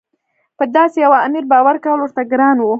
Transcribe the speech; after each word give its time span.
په 0.57 0.63
داسې 0.75 0.97
یوه 1.05 1.17
امیر 1.27 1.43
باور 1.51 1.75
کول 1.83 1.99
ورته 2.01 2.21
ګران 2.31 2.57
وو. 2.59 2.69